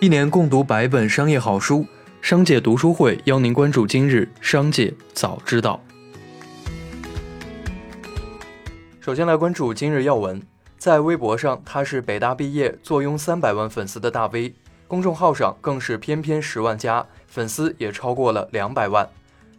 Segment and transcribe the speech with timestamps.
[0.00, 1.84] 一年共读百本商业好书，
[2.22, 5.82] 商界读书会邀您关注今日商界早知道。
[9.00, 10.40] 首先来关注今日要闻，
[10.76, 14.54] 在微博上，他是北大毕业、坐拥三百万粉丝的大 V，
[14.86, 19.08] 公众号上更是偏偏十万加，粉丝也超过了两百万。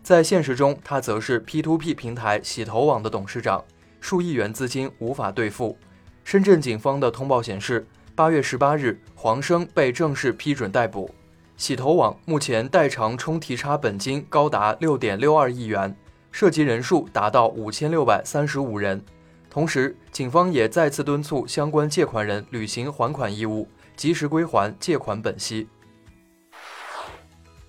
[0.01, 3.65] 在现实中，他则是 P2P 平台洗头网的董事长，
[3.99, 5.77] 数亿元资金无法兑付。
[6.23, 7.85] 深圳警方的通报显示。
[8.19, 11.09] 八月十八日，黄生被正式批准逮捕。
[11.55, 15.95] 洗头网目前代偿冲提差本金高达六点六二亿元，
[16.29, 19.01] 涉及人数达到五千六百三十五人。
[19.49, 25.69] 同时，警方也再次敦促相关借款人履行还款义务，及时归还借款本息。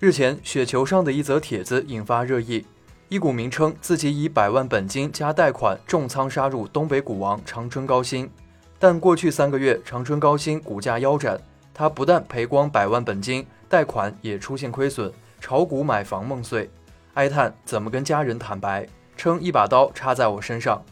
[0.00, 2.66] 日前，雪球上的一则帖子引发热议，
[3.08, 8.28] 一股名称自己以百万本金加贷款重仓杀入东北股王长春高新。
[8.82, 11.38] 但过去三个月，长春高新股价腰斩，
[11.74, 16.70] 他不但赔光百万本金，贷款也出现亏损，炒股买房梦碎，
[17.12, 20.82] 哀叹怎么跟家人坦白，称一把刀插在我身上。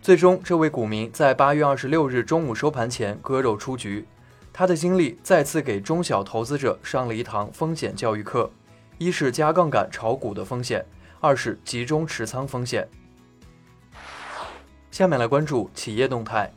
[0.00, 4.06] 最终，这位股民在八月二十六日中午收盘前割肉出局。
[4.52, 8.48] 他的经历再次给中小投资者上了一堂风险教育课：
[8.96, 10.86] 一是加杠杆炒股的风险，
[11.20, 12.88] 二是集中持仓风险。
[14.92, 16.52] 下面来关注企业动态。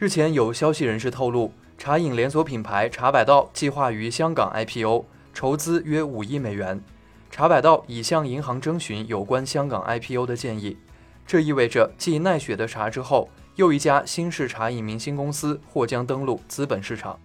[0.00, 6.82] 日前有消息人士透露，茶饮连锁品牌茶百道计划于香港 IPO，筹资约五亿美元。
[7.30, 10.78] 茶百道已向银行征询有关香港 IPO 的建议，
[11.26, 17.20] 这意味着继奈雪的茶之后，又一家新式茶饮明星公司或将登陆资本市场。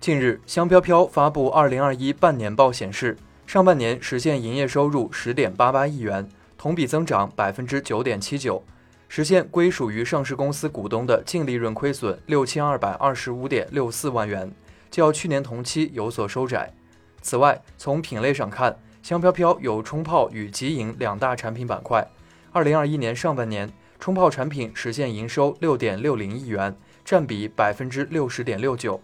[0.00, 8.64] 近日，香飘飘发布二零二一半年报显示，上半年实现营业收入十点八八亿元，同比增长百分之九点七九。
[9.12, 14.48] 实现归属于上市公司股东的净利润亏损六千二百二十五点六四万元，
[14.88, 16.72] 较去年同期有所收窄。
[17.20, 22.08] 此外，从品类上看，香飘飘有冲泡与即饮两大产品板块。
[22.52, 26.72] 二零二一年上半年，冲泡产品实现营收六点六零亿元，
[27.04, 29.00] 占比百分之六十点六九；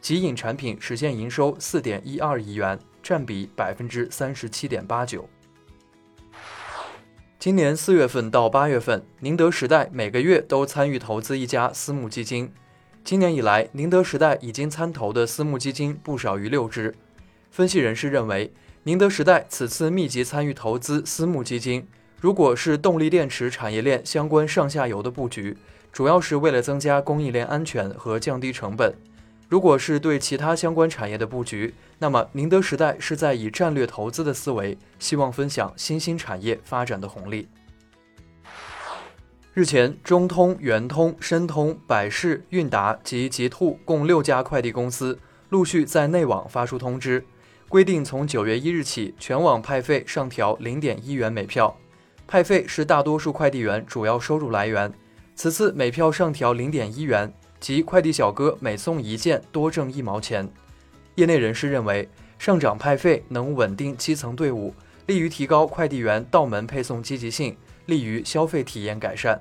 [0.00, 5.28] 即饮产品实现营收四点一二亿元，占比百分之三十七点八九。
[7.40, 12.52] 今年四月份到八月份，宁德时代每个月都参与投资一家私募基金。
[13.02, 16.94] 今年以来，宁德时代已经参投的私募基金不少于六只。
[17.50, 18.52] 分析人士认为，
[18.82, 21.88] 宁德时代此次密集参与投资私募基金，
[22.20, 25.56] 如果是动力电池产业链相关上下游的布局，
[25.90, 28.94] 主要是为了增加供应链安全和降低成本。
[29.50, 37.48] 如果是对其他相关产业的布局，那么宁德时代是在以战略投资的思维，希望分享新兴产业发展的红利。
[39.52, 45.18] 日前，中通、圆通、申通、百世、韵达及极兔共六家快递公司
[45.48, 47.24] 陆续在内网发出通知，
[47.68, 51.76] 规定从九月一日起，全网派费上调零点一元每票。
[52.28, 54.92] 派费是大多数快递员主要收入来源，
[55.34, 57.34] 此次每票上调零点一元。
[57.60, 60.50] 即快递小哥每送一件多挣一毛钱。
[61.16, 64.74] 业内人士认为，上涨派费能稳定基层队伍，
[65.06, 67.54] 利于提高快递员到门配送积极性，
[67.84, 69.40] 利于消费体验改善。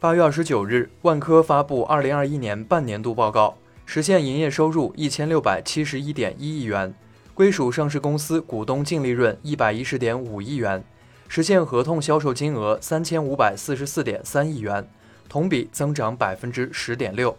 [0.00, 3.56] 八月二十九日，万科发布二零二一年半年度报告，
[3.86, 6.92] 实现营业收入一千六百七十一点一亿元，
[7.34, 10.82] 归属上市公司股东净利润一百一十点五亿元，
[11.28, 14.88] 实现合同销售金额三千五百四十四点三亿元。
[15.28, 17.36] 同比增长百分之十点六。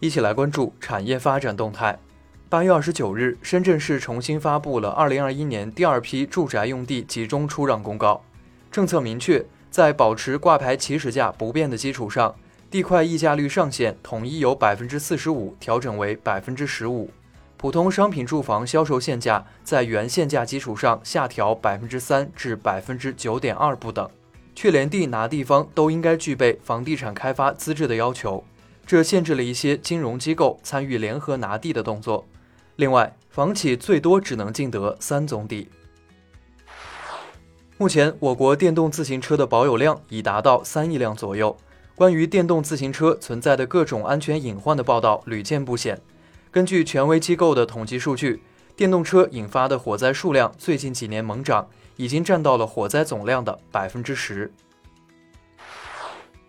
[0.00, 1.98] 一起来关注产业发展动态。
[2.48, 8.22] 八月二十九日，深圳市重新发布了二零二一年第二批住宅用地集中出让公告。
[8.70, 12.34] 政策明确，在保持挂牌起始价不变的基础上，
[12.70, 17.10] 地块溢价率上限统一由百分之四十五调整为百分之十五。
[17.56, 24.08] 普通商品住房销售限价在原限价基础上下调百分之三至百分之九点二不等。
[24.56, 28.42] 去连地拿地方都应该具备房地产开发资质的要求，
[28.86, 32.26] 这限制了一些金融机构参与联合拿地的动作。
[32.76, 35.68] 另外，房企最多只能竞得三宗地。
[37.76, 41.54] 目前，我国电动自行车的保有量已达到三亿辆左右。
[41.94, 46.00] 关于电动自行车存在的各种安全隐患的报道屡见不鲜。
[46.50, 48.42] 根据权威机构的统计数据，
[48.74, 51.68] 电动车引发的火灾数量最近几年猛涨。
[51.96, 54.52] 已经占到了火灾总量的百分之十。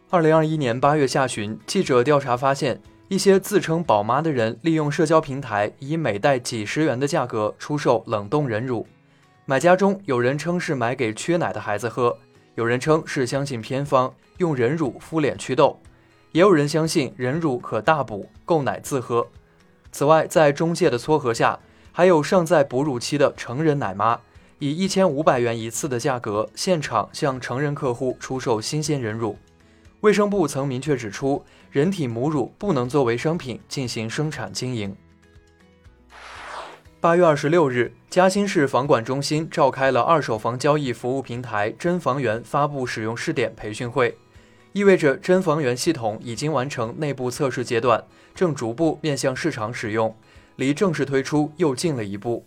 [0.09, 8.87] 二零二一年八月下旬，记者调查发现，一些自称宝妈的人利用社交平台，以每袋几十元的价格出售冷冻人乳。
[9.45, 12.17] 买家中有人称是买给缺奶的孩子喝，
[12.55, 15.79] 有人称是相信偏方，用人乳敷脸祛痘。
[16.33, 19.25] 也有人相信人乳可大补，够奶自喝。
[19.91, 21.59] 此外，在中介的撮合下，
[21.91, 24.19] 还有尚在哺乳期的成人奶妈，
[24.59, 29.37] 以一千五百元一次的价格，现场向成人客户出售新鲜人乳。
[30.01, 34.95] 卫生部曾明确指出，人体母乳不能作为商品进行生产经营。
[36.99, 44.17] 八月二十六日，嘉兴市房管中心召开了二手房交易服务平台真房源发布使用试点培训会，
[44.73, 48.03] 意味着真房源系统已经完成内部测试阶段，
[48.33, 50.15] 正逐步面向市场使用，
[50.55, 52.43] 离正式推出又近了一步。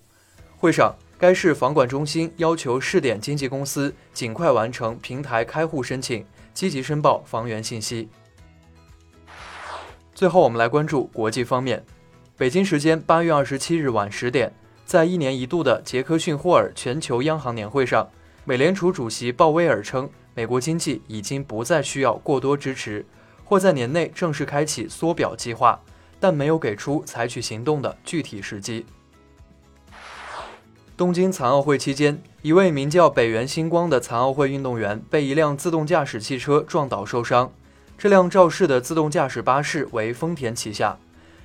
[0.56, 6.24] 会上，该市房管中心要求试点经纪公司尽快完成平台开户申请。
[6.52, 8.08] 积极申报房源信息。
[10.12, 11.82] 最后，我们来关注国际方面。
[12.36, 14.52] 北京时间八月二十七日晚十点，
[14.84, 18.06] 在一年一度的杰克逊霍尔全球央行年会上，
[18.44, 23.06] 美联储主席鲍威尔称，美国经济已经不再需要过多支持，
[23.44, 25.80] 或在年内正式开启缩表计划，
[26.18, 28.84] 但没有给出采取行动的具体时机。
[31.00, 37.50] 东京残奥会期间，一位名叫北原星光的残奥会运动员被一辆自动驾驶汽车撞倒受伤。
[37.96, 40.98] 这辆肇事的自动驾驶巴士为丰田旗下。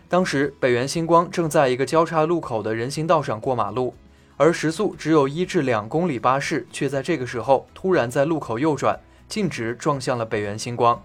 [0.10, 3.96] 当时，北原星光正在一个交叉路口的人行道上过马路，
[4.36, 9.00] 而时速只有一至两公里巴士却在这个时候突然在路口右转，
[9.30, 11.02] 径直撞向了北原星光。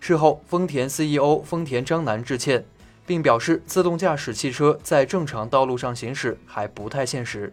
[0.00, 2.64] 事后，丰田 CEO 丰田章男致歉，
[3.04, 7.52] 并表示自动驾驶汽车在正常道路上行驶还不太现实。